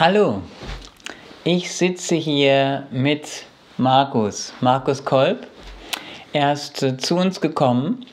Hallo, 0.00 0.40
ich 1.44 1.74
sitze 1.74 2.14
hier 2.14 2.86
mit 2.90 3.44
Markus, 3.76 4.54
Markus 4.62 5.04
Kolb. 5.04 5.46
Er 6.32 6.54
ist 6.54 6.82
äh, 6.82 6.96
zu 6.96 7.16
uns 7.16 7.42
gekommen, 7.42 8.06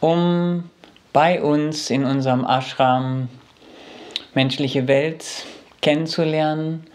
um 0.00 0.70
bei 1.12 1.42
uns 1.42 1.90
in 1.90 2.06
unserem 2.06 2.46
Ashram 2.46 3.28
menschliche 4.32 4.88
Welt 4.88 5.26
kennenzulernen 5.82 6.86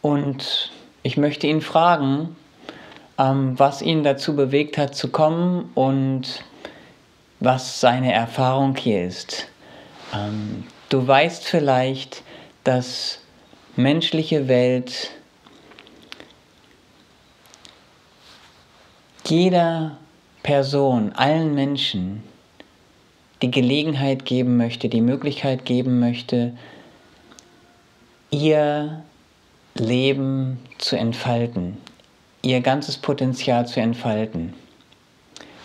und 0.00 0.70
ich 1.02 1.16
möchte 1.16 1.48
ihn 1.48 1.60
fragen, 1.60 2.36
ähm, 3.18 3.58
was 3.58 3.82
ihn 3.82 4.04
dazu 4.04 4.36
bewegt 4.36 4.78
hat 4.78 4.94
zu 4.94 5.08
kommen 5.08 5.72
und 5.74 6.44
was 7.40 7.80
seine 7.80 8.12
Erfahrung 8.12 8.76
hier 8.76 9.04
ist. 9.04 9.48
Ähm, 10.14 10.68
du 10.88 11.04
weißt 11.04 11.42
vielleicht, 11.42 12.22
dass 12.62 13.18
menschliche 13.76 14.48
Welt 14.48 15.10
jeder 19.26 19.96
Person, 20.42 21.12
allen 21.12 21.54
Menschen 21.54 22.22
die 23.40 23.50
Gelegenheit 23.50 24.24
geben 24.24 24.56
möchte, 24.56 24.88
die 24.88 25.00
Möglichkeit 25.00 25.64
geben 25.64 26.00
möchte, 26.00 26.52
ihr 28.30 29.02
Leben 29.74 30.58
zu 30.76 30.96
entfalten, 30.96 31.78
ihr 32.42 32.60
ganzes 32.60 32.98
Potenzial 32.98 33.66
zu 33.66 33.80
entfalten, 33.80 34.52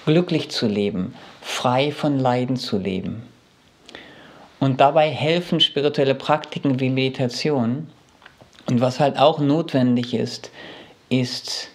glücklich 0.05 0.49
zu 0.49 0.65
leben, 0.67 1.13
frei 1.41 1.91
von 1.91 2.19
Leiden 2.19 2.55
zu 2.55 2.77
leben. 2.77 3.23
Und 4.59 4.79
dabei 4.79 5.09
helfen 5.09 5.59
spirituelle 5.59 6.15
Praktiken 6.15 6.79
wie 6.79 6.89
Meditation. 6.89 7.89
Und 8.67 8.81
was 8.81 8.99
halt 8.99 9.17
auch 9.17 9.39
notwendig 9.39 10.13
ist, 10.13 10.51
ist 11.09 11.69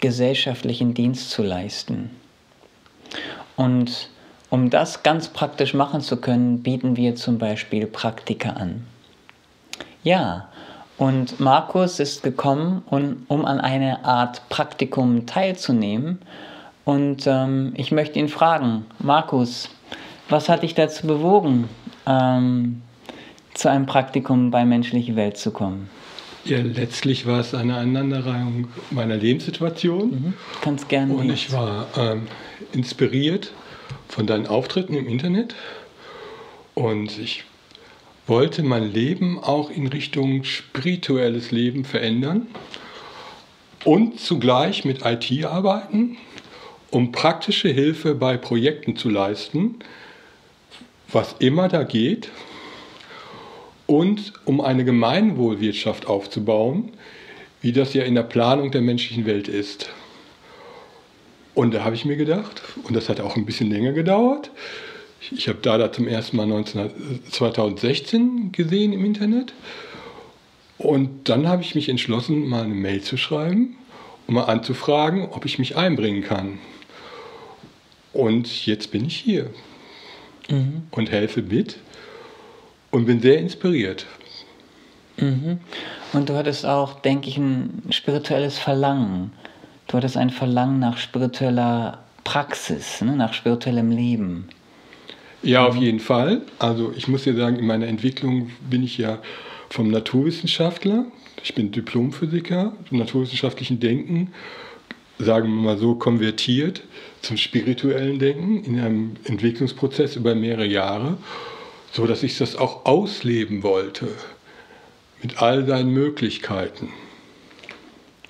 gesellschaftlichen 0.00 0.92
Dienst 0.92 1.30
zu 1.30 1.42
leisten. 1.42 2.10
Und 3.56 4.10
um 4.50 4.70
das 4.70 5.02
ganz 5.02 5.28
praktisch 5.28 5.74
machen 5.74 6.00
zu 6.00 6.16
können, 6.16 6.62
bieten 6.62 6.96
wir 6.96 7.14
zum 7.14 7.38
Beispiel 7.38 7.86
Praktika 7.86 8.50
an. 8.50 8.86
Ja, 10.02 10.48
und 10.96 11.40
Markus 11.40 11.98
ist 11.98 12.22
gekommen, 12.22 12.82
um 13.28 13.44
an 13.44 13.60
einer 13.60 14.04
Art 14.04 14.48
Praktikum 14.48 15.26
teilzunehmen. 15.26 16.20
Und 16.84 17.26
ähm, 17.26 17.72
ich 17.76 17.90
möchte 17.90 18.18
ihn 18.18 18.28
fragen, 18.28 18.84
Markus, 18.98 19.70
was 20.28 20.48
hat 20.48 20.62
dich 20.62 20.74
dazu 20.74 21.06
bewogen, 21.06 21.68
ähm, 22.06 22.82
zu 23.54 23.70
einem 23.70 23.86
Praktikum 23.86 24.50
bei 24.50 24.64
Menschliche 24.64 25.16
Welt 25.16 25.36
zu 25.36 25.50
kommen? 25.50 25.88
Ja, 26.44 26.58
letztlich 26.58 27.26
war 27.26 27.40
es 27.40 27.54
eine 27.54 27.76
Aneinanderreihung 27.76 28.68
meiner 28.90 29.16
Lebenssituation. 29.16 30.10
Mhm. 30.10 30.34
Kannst 30.60 30.88
gerne. 30.88 31.14
Und 31.14 31.30
ich 31.30 31.52
war 31.52 31.86
ähm, 31.96 32.26
inspiriert 32.72 33.52
von 34.08 34.26
deinen 34.26 34.46
Auftritten 34.46 34.94
im 34.94 35.08
Internet. 35.08 35.54
Und 36.74 37.18
ich 37.18 37.44
wollte 38.26 38.62
mein 38.62 38.92
Leben 38.92 39.38
auch 39.38 39.70
in 39.70 39.86
Richtung 39.86 40.44
spirituelles 40.44 41.50
Leben 41.50 41.84
verändern 41.84 42.46
und 43.84 44.18
zugleich 44.18 44.84
mit 44.84 45.04
IT 45.04 45.44
arbeiten, 45.44 46.16
um 46.90 47.12
praktische 47.12 47.68
Hilfe 47.68 48.14
bei 48.14 48.36
Projekten 48.36 48.96
zu 48.96 49.10
leisten, 49.10 49.76
was 51.12 51.36
immer 51.38 51.68
da 51.68 51.84
geht, 51.84 52.30
und 53.86 54.32
um 54.44 54.60
eine 54.60 54.84
Gemeinwohlwirtschaft 54.84 56.06
aufzubauen, 56.06 56.92
wie 57.60 57.72
das 57.72 57.94
ja 57.94 58.04
in 58.04 58.14
der 58.14 58.22
Planung 58.22 58.70
der 58.70 58.82
menschlichen 58.82 59.26
Welt 59.26 59.48
ist. 59.48 59.88
Und 61.54 61.72
da 61.72 61.84
habe 61.84 61.94
ich 61.94 62.04
mir 62.04 62.16
gedacht, 62.16 62.62
und 62.82 62.94
das 62.94 63.08
hat 63.08 63.20
auch 63.20 63.36
ein 63.36 63.46
bisschen 63.46 63.70
länger 63.70 63.92
gedauert, 63.92 64.50
ich 65.30 65.48
habe 65.48 65.58
Dada 65.62 65.90
zum 65.90 66.06
ersten 66.06 66.36
Mal 66.36 66.46
19, 66.46 66.90
2016 67.30 68.52
gesehen 68.52 68.92
im 68.92 69.04
Internet. 69.04 69.54
Und 70.76 71.28
dann 71.28 71.48
habe 71.48 71.62
ich 71.62 71.74
mich 71.74 71.88
entschlossen, 71.88 72.46
mal 72.46 72.64
eine 72.64 72.74
Mail 72.74 73.00
zu 73.00 73.16
schreiben, 73.16 73.76
um 74.26 74.34
mal 74.34 74.44
anzufragen, 74.44 75.28
ob 75.30 75.46
ich 75.46 75.58
mich 75.58 75.76
einbringen 75.76 76.22
kann. 76.22 76.58
Und 78.12 78.66
jetzt 78.66 78.90
bin 78.90 79.06
ich 79.06 79.16
hier 79.16 79.50
mhm. 80.50 80.82
und 80.90 81.10
helfe 81.10 81.42
mit 81.42 81.78
und 82.94 83.06
bin 83.06 83.20
sehr 83.20 83.38
inspiriert. 83.38 84.06
Mhm. 85.16 85.58
Und 86.12 86.28
du 86.28 86.34
hattest 86.34 86.64
auch, 86.64 87.00
denke 87.00 87.28
ich, 87.28 87.36
ein 87.36 87.82
spirituelles 87.90 88.56
Verlangen. 88.56 89.32
Du 89.88 89.96
hattest 89.96 90.16
ein 90.16 90.30
Verlangen 90.30 90.78
nach 90.78 90.96
spiritueller 90.96 92.04
Praxis, 92.22 93.00
ne? 93.00 93.16
nach 93.16 93.34
spirituellem 93.34 93.90
Leben. 93.90 94.48
Ja, 95.42 95.66
auf 95.66 95.74
jeden 95.74 95.98
Fall. 95.98 96.42
Also 96.60 96.94
ich 96.96 97.08
muss 97.08 97.24
dir 97.24 97.34
sagen, 97.34 97.56
in 97.56 97.66
meiner 97.66 97.88
Entwicklung 97.88 98.50
bin 98.70 98.84
ich 98.84 98.96
ja 98.96 99.18
vom 99.70 99.90
Naturwissenschaftler, 99.90 101.04
ich 101.42 101.54
bin 101.54 101.72
Diplomphysiker, 101.72 102.72
zum 102.88 102.98
naturwissenschaftlichen 102.98 103.80
Denken, 103.80 104.32
sagen 105.18 105.48
wir 105.48 105.62
mal 105.62 105.78
so, 105.78 105.96
konvertiert 105.96 106.82
zum 107.22 107.36
spirituellen 107.36 108.20
Denken 108.20 108.62
in 108.62 108.78
einem 108.78 109.14
Entwicklungsprozess 109.24 110.14
über 110.16 110.34
mehrere 110.34 110.66
Jahre, 110.66 111.18
so 111.94 112.06
dass 112.08 112.24
ich 112.24 112.36
das 112.36 112.56
auch 112.56 112.84
ausleben 112.86 113.62
wollte 113.62 114.08
mit 115.22 115.40
all 115.40 115.64
seinen 115.64 115.90
Möglichkeiten. 115.90 116.88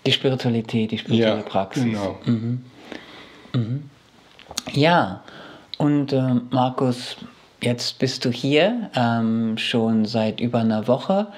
Die 0.06 0.12
Spiritualität, 0.12 0.90
die 0.90 0.98
spirituelle 0.98 1.36
ja, 1.38 1.42
Praxis. 1.42 1.84
Genau. 1.84 2.18
Mhm. 2.26 2.62
Mhm. 3.54 3.90
Ja, 4.72 5.24
und 5.78 6.12
äh, 6.12 6.34
Markus, 6.50 7.16
jetzt 7.62 7.98
bist 7.98 8.26
du 8.26 8.30
hier 8.30 8.90
ähm, 8.94 9.56
schon 9.56 10.04
seit 10.04 10.40
über 10.40 10.60
einer 10.60 10.86
Woche. 10.86 11.28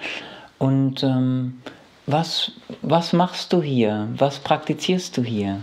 Und 0.58 1.04
ähm, 1.04 1.60
was, 2.06 2.50
was 2.82 3.12
machst 3.12 3.52
du 3.52 3.62
hier? 3.62 4.08
Was 4.16 4.40
praktizierst 4.40 5.16
du 5.16 5.22
hier? 5.22 5.60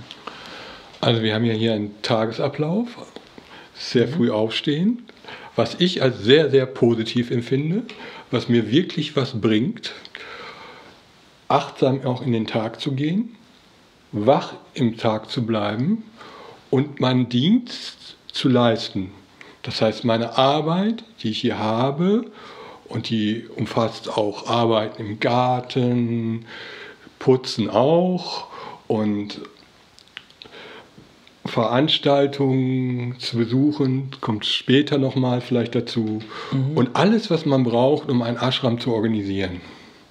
Also 1.01 1.21
wir 1.21 1.35
haben 1.35 1.43
ja 1.43 1.53
hier 1.53 1.73
einen 1.73 2.01
Tagesablauf, 2.01 2.87
sehr 3.75 4.07
früh 4.07 4.31
aufstehen, 4.31 5.03
was 5.55 5.75
ich 5.79 6.01
als 6.01 6.19
sehr, 6.19 6.49
sehr 6.49 6.65
positiv 6.65 7.31
empfinde, 7.31 7.83
was 8.31 8.49
mir 8.49 8.71
wirklich 8.71 9.15
was 9.15 9.39
bringt, 9.39 9.93
achtsam 11.47 12.05
auch 12.05 12.21
in 12.25 12.31
den 12.31 12.47
Tag 12.47 12.79
zu 12.81 12.93
gehen, 12.93 13.35
wach 14.11 14.53
im 14.73 14.97
Tag 14.97 15.29
zu 15.29 15.45
bleiben 15.45 16.03
und 16.69 16.99
meinen 16.99 17.29
Dienst 17.29 18.15
zu 18.31 18.49
leisten. 18.49 19.11
Das 19.61 19.81
heißt, 19.81 20.03
meine 20.03 20.37
Arbeit, 20.37 21.03
die 21.21 21.29
ich 21.29 21.41
hier 21.41 21.59
habe, 21.59 22.25
und 22.89 23.09
die 23.09 23.45
umfasst 23.55 24.09
auch 24.09 24.47
Arbeit 24.47 24.99
im 24.99 25.19
Garten, 25.19 26.45
Putzen 27.17 27.69
auch 27.69 28.47
und 28.87 29.41
Veranstaltungen 31.45 33.15
zu 33.19 33.37
besuchen, 33.37 34.11
kommt 34.21 34.45
später 34.45 34.97
nochmal 34.97 35.41
vielleicht 35.41 35.75
dazu. 35.75 36.19
Mhm. 36.51 36.75
Und 36.77 36.95
alles, 36.95 37.29
was 37.29 37.45
man 37.45 37.63
braucht, 37.63 38.09
um 38.09 38.21
einen 38.21 38.37
Ashram 38.37 38.79
zu 38.79 38.93
organisieren. 38.93 39.61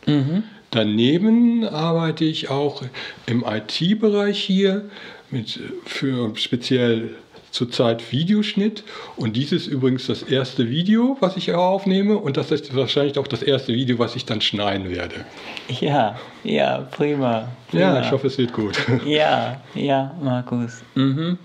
Mhm. 0.06 0.44
Daneben 0.70 1.64
arbeite 1.64 2.24
ich 2.24 2.50
auch 2.50 2.82
im 3.26 3.44
IT-Bereich 3.46 4.42
hier 4.42 4.90
mit, 5.30 5.60
für 5.84 6.34
speziell 6.36 7.16
zurzeit 7.52 8.10
Videoschnitt 8.10 8.82
und 9.16 9.36
dies 9.36 9.52
ist 9.52 9.68
übrigens 9.68 10.06
das 10.06 10.22
erste 10.22 10.68
Video, 10.68 11.16
was 11.20 11.36
ich 11.36 11.52
aufnehme 11.52 12.18
und 12.18 12.36
das 12.36 12.50
ist 12.50 12.74
wahrscheinlich 12.74 13.18
auch 13.18 13.28
das 13.28 13.42
erste 13.42 13.74
Video, 13.74 13.98
was 13.98 14.16
ich 14.16 14.24
dann 14.24 14.40
schneiden 14.40 14.90
werde. 14.90 15.24
Ja, 15.68 16.18
ja, 16.42 16.78
prima. 16.90 17.48
prima. 17.70 17.82
Ja, 17.82 18.00
ich 18.00 18.10
hoffe, 18.10 18.26
es 18.26 18.38
wird 18.38 18.52
gut. 18.52 18.76
Ja, 19.06 19.60
ja, 19.74 20.14
Markus. 20.22 20.82
Mhm. 20.94 21.38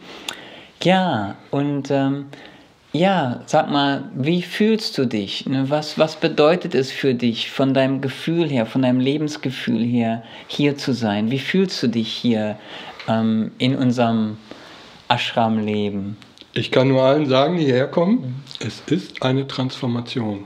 Ja, 0.81 1.35
und 1.51 1.91
ähm, 1.91 2.27
ja, 2.93 3.41
sag 3.45 3.69
mal, 3.69 4.05
wie 4.15 4.41
fühlst 4.41 4.97
du 4.97 5.05
dich? 5.05 5.45
Ne, 5.45 5.69
was, 5.69 5.99
was 5.99 6.15
bedeutet 6.15 6.73
es 6.73 6.91
für 6.91 7.13
dich, 7.13 7.51
von 7.51 7.73
deinem 7.73 7.99
Gefühl 7.99 8.47
her, 8.49 8.65
von 8.65 8.81
deinem 8.81 8.99
Lebensgefühl 8.99 9.83
her, 9.83 10.23
hier 10.47 10.77
zu 10.77 10.93
sein? 10.93 11.29
Wie 11.29 11.39
fühlst 11.39 11.83
du 11.83 11.87
dich 11.87 12.07
hier 12.07 12.57
ähm, 13.07 13.51
in 13.57 13.75
unserem 13.75 14.37
Ashram 15.07 15.65
leben? 15.65 16.17
Ich 16.53 16.71
kann 16.71 16.87
nur 16.87 17.03
allen 17.03 17.27
sagen, 17.27 17.57
die 17.57 17.65
hierher 17.65 17.87
kommen, 17.87 18.43
es 18.59 18.81
ist 18.87 19.21
eine 19.23 19.47
Transformation. 19.47 20.45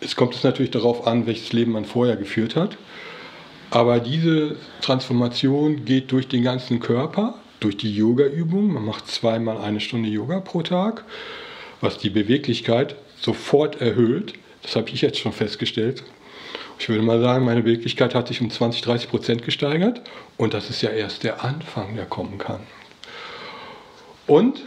Es 0.00 0.16
kommt 0.16 0.34
es 0.34 0.44
natürlich 0.44 0.70
darauf 0.70 1.06
an, 1.06 1.26
welches 1.26 1.52
Leben 1.52 1.72
man 1.72 1.84
vorher 1.84 2.16
geführt 2.16 2.56
hat. 2.56 2.76
Aber 3.70 3.98
diese 4.00 4.56
Transformation 4.80 5.84
geht 5.84 6.12
durch 6.12 6.28
den 6.28 6.42
ganzen 6.42 6.78
Körper, 6.78 7.34
durch 7.60 7.76
die 7.76 7.94
Yoga-Übung. 7.94 8.72
Man 8.72 8.84
macht 8.84 9.08
zweimal 9.08 9.58
eine 9.58 9.80
Stunde 9.80 10.08
Yoga 10.08 10.40
pro 10.40 10.62
Tag, 10.62 11.04
was 11.80 11.98
die 11.98 12.10
Beweglichkeit 12.10 12.94
sofort 13.18 13.80
erhöht. 13.80 14.34
Das 14.62 14.76
habe 14.76 14.90
ich 14.90 15.02
jetzt 15.02 15.18
schon 15.18 15.32
festgestellt. 15.32 16.04
Ich 16.78 16.88
würde 16.88 17.02
mal 17.02 17.20
sagen, 17.20 17.44
meine 17.44 17.62
Beweglichkeit 17.62 18.14
hat 18.14 18.28
sich 18.28 18.40
um 18.40 18.50
20, 18.50 18.82
30 18.82 19.10
Prozent 19.10 19.42
gesteigert 19.42 20.02
und 20.36 20.54
das 20.54 20.70
ist 20.70 20.82
ja 20.82 20.90
erst 20.90 21.24
der 21.24 21.44
Anfang, 21.44 21.96
der 21.96 22.06
kommen 22.06 22.38
kann. 22.38 22.60
Und 24.26 24.62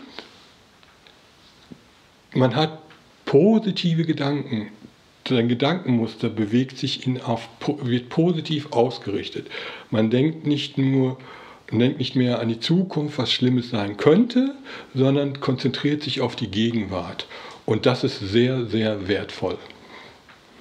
man 2.34 2.56
hat 2.56 2.80
positive 3.26 4.06
Gedanken. 4.06 4.70
Sein 5.28 5.50
Gedankenmuster 5.50 6.30
bewegt 6.30 6.78
sich 6.78 7.06
in 7.06 7.22
auf, 7.22 7.50
wird 7.84 8.10
positiv 8.10 8.72
ausgerichtet. 8.72 9.48
Man 9.92 10.10
denkt 10.10 10.48
nicht 10.48 10.78
nur, 10.78 11.18
denkt 11.70 12.00
nicht 12.00 12.16
mehr 12.16 12.40
an 12.40 12.48
die 12.48 12.62
Zukunft, 12.62 13.18
was 13.18 13.32
Schlimmes 13.32 13.72
sein 13.72 13.98
könnte, 13.98 14.56
sondern 14.94 15.42
konzentriert 15.42 16.04
sich 16.04 16.22
auf 16.22 16.38
die 16.38 16.48
Gegenwart. 16.48 17.28
Und 17.66 17.86
das 17.86 18.06
ist 18.06 18.20
sehr, 18.20 18.66
sehr 18.68 19.10
wertvoll. 19.10 19.58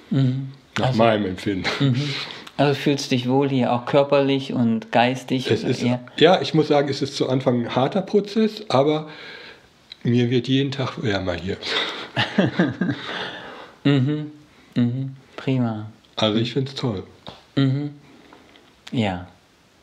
Mhm. 0.09 0.49
Nach 0.77 0.87
also, 0.87 0.97
meinem 0.97 1.25
Empfinden. 1.25 1.69
Mhm. 1.79 2.09
Also 2.57 2.73
fühlst 2.73 3.11
dich 3.11 3.29
wohl 3.29 3.49
hier 3.49 3.71
auch 3.71 3.85
körperlich 3.85 4.51
und 4.51 4.91
geistig? 4.91 5.49
Es 5.51 5.63
ist, 5.63 5.85
ja, 6.17 6.41
ich 6.41 6.55
muss 6.55 6.67
sagen, 6.67 6.89
es 6.89 7.03
ist 7.03 7.15
zu 7.15 7.29
Anfang 7.29 7.65
ein 7.65 7.75
harter 7.75 8.01
Prozess, 8.01 8.63
aber 8.69 9.07
mir 10.03 10.31
wird 10.31 10.47
jeden 10.47 10.71
Tag 10.71 11.01
wärmer 11.03 11.35
hier. 11.35 11.57
mhm. 13.83 14.31
Mhm. 14.75 15.15
Prima. 15.35 15.91
Also 16.15 16.39
ich 16.39 16.53
finde 16.53 16.71
es 16.71 16.75
toll. 16.75 17.03
Mhm. 17.55 17.91
Ja, 18.91 19.27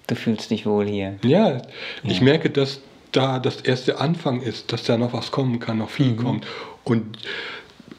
du 0.09 0.17
fühlst 0.17 0.51
dich 0.51 0.67
wohl 0.67 0.87
hier. 0.87 1.17
Ja, 1.23 1.51
ja, 1.51 1.63
ich 2.03 2.21
merke, 2.21 2.51
dass 2.51 2.81
da 3.13 3.39
das 3.39 3.61
erste 3.61 4.01
Anfang 4.01 4.41
ist, 4.43 4.73
dass 4.73 4.83
da 4.83 4.97
noch 4.97 5.13
was 5.13 5.31
kommen 5.31 5.61
kann, 5.61 5.79
noch 5.79 5.91
viel 5.91 6.13
mhm. 6.13 6.17
kommt. 6.17 6.47
Und 6.83 7.19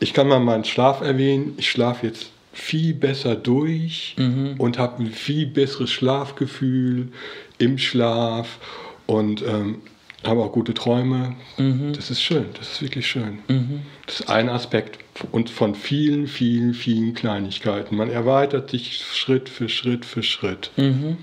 ich 0.01 0.13
kann 0.13 0.27
mal 0.27 0.39
meinen 0.39 0.66
Schlaf 0.66 1.00
erwähnen. 1.00 1.54
Ich 1.57 1.69
schlafe 1.72 2.07
jetzt 2.07 2.31
viel 2.56 2.94
besser 2.94 3.36
durch 3.36 4.16
mhm. 4.18 4.56
und 4.57 4.80
habe 4.80 5.04
ein 5.04 5.12
viel 5.12 5.46
besseres 5.46 5.92
Schlafgefühl 5.92 7.10
im 7.57 7.78
Schlaf 7.78 8.60
und 9.06 9.44
ähm, 9.44 9.81
habe 10.24 10.42
auch 10.42 10.54
gute 10.54 10.74
Träume. 10.74 11.36
Mhm. 11.57 11.92
Das 11.94 12.10
ist 12.10 12.22
schön, 12.22 12.46
das 12.57 12.72
ist 12.72 12.81
wirklich 12.81 13.06
schön. 13.07 13.40
Mhm. 13.50 13.81
Das 14.07 14.22
ist 14.22 14.30
ein 14.30 14.48
Aspekt 14.48 15.00
und 15.34 15.50
von 15.50 15.75
vielen, 15.75 16.28
vielen, 16.28 16.74
vielen 16.74 17.13
Kleinigkeiten. 17.13 17.98
Man 17.98 18.10
erweitert 18.10 18.69
sich 18.72 19.04
Schritt 19.04 19.50
für 19.50 19.68
Schritt 19.68 20.06
für 20.06 20.24
Schritt. 20.24 20.72
Mhm. 20.78 21.18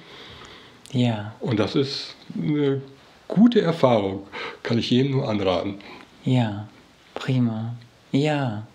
Ja. 0.93 1.35
Und 1.41 1.59
das 1.59 1.75
ist 1.75 2.15
eine 2.37 2.83
gute 3.27 3.63
Erfahrung, 3.63 4.27
kann 4.63 4.79
ich 4.79 4.91
jedem 4.91 5.13
nur 5.13 5.29
anraten. 5.29 5.77
Ja, 6.25 6.69
prima. 7.15 7.75
Ja. 8.13 8.67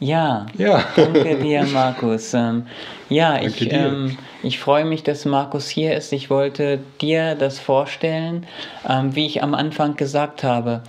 Ja, 0.00 0.46
ja. 0.56 0.84
danke 0.94 1.38
dir, 1.38 1.64
Markus. 1.64 2.32
Ähm, 2.32 2.66
ja, 3.08 3.40
ich, 3.40 3.72
ähm, 3.72 4.16
ich 4.42 4.60
freue 4.60 4.84
mich, 4.84 5.02
dass 5.02 5.24
Markus 5.24 5.68
hier 5.68 5.96
ist. 5.96 6.12
Ich 6.12 6.30
wollte 6.30 6.78
dir 7.00 7.34
das 7.34 7.58
vorstellen. 7.58 8.46
Ähm, 8.88 9.16
wie 9.16 9.26
ich 9.26 9.42
am 9.42 9.54
Anfang 9.54 9.96
gesagt 9.96 10.44
habe, 10.44 10.82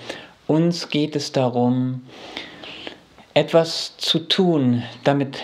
uns 0.45 0.89
geht 0.89 1.15
es 1.15 1.31
darum, 1.31 2.03
etwas 3.33 3.97
zu 3.97 4.19
tun, 4.19 4.83
damit 5.03 5.39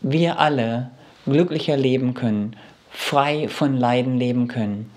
wir 0.00 0.40
alle 0.40 0.90
glücklicher 1.26 1.76
leben 1.76 2.14
können, 2.14 2.56
frei 2.90 3.48
von 3.48 3.76
Leiden 3.76 4.16
leben 4.16 4.48
können. 4.48 4.90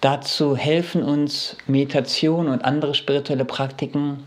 Dazu 0.00 0.56
helfen 0.56 1.02
uns 1.02 1.56
Meditation 1.66 2.48
und 2.48 2.64
andere 2.64 2.94
spirituelle 2.94 3.44
Praktiken 3.44 4.24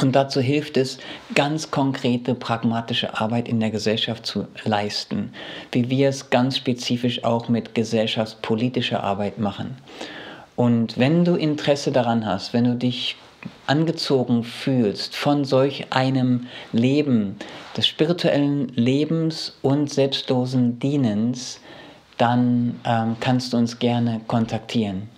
und 0.00 0.14
dazu 0.16 0.40
hilft 0.40 0.76
es, 0.76 0.98
ganz 1.34 1.70
konkrete 1.70 2.34
pragmatische 2.34 3.18
Arbeit 3.18 3.48
in 3.48 3.60
der 3.60 3.70
Gesellschaft 3.70 4.26
zu 4.26 4.46
leisten, 4.64 5.32
wie 5.72 5.88
wir 5.88 6.08
es 6.08 6.30
ganz 6.30 6.56
spezifisch 6.56 7.24
auch 7.24 7.48
mit 7.48 7.74
gesellschaftspolitischer 7.74 9.02
Arbeit 9.02 9.38
machen. 9.38 9.76
Und 10.56 10.98
wenn 10.98 11.24
du 11.24 11.36
Interesse 11.36 11.92
daran 11.92 12.26
hast, 12.26 12.52
wenn 12.52 12.64
du 12.64 12.74
dich 12.74 13.16
angezogen 13.66 14.42
fühlst 14.42 15.14
von 15.14 15.44
solch 15.44 15.92
einem 15.92 16.46
Leben, 16.72 17.36
des 17.76 17.86
spirituellen 17.86 18.68
Lebens 18.68 19.56
und 19.62 19.90
selbstlosen 19.90 20.78
Dienens, 20.78 21.60
dann 22.18 22.80
ähm, 22.84 23.16
kannst 23.20 23.52
du 23.52 23.56
uns 23.56 23.78
gerne 23.78 24.20
kontaktieren. 24.26 25.08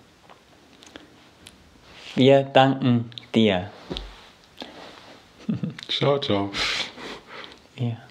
Wir 2.15 2.41
danken 2.41 3.11
dir. 3.35 3.69
Ciao, 5.89 6.19
ciao. 6.19 6.51
Ja. 7.75 8.06